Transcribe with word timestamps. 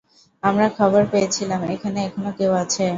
আমরা 0.43 0.67
খবর 0.77 1.01
পেয়েছিলাম, 1.11 1.61
এখানে 1.73 1.99
এখনও 2.07 2.31
কেউ 2.39 2.51
আছে! 2.63 2.85